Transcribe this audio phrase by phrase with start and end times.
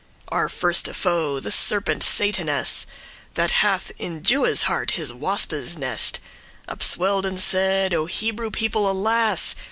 [0.21, 2.87] *cease Our firste foe, the serpent Satanas,
[3.35, 6.19] That hath in Jewes' heart his waspe's nest,
[6.67, 9.55] Upswell'd and said, "O Hebrew people, alas!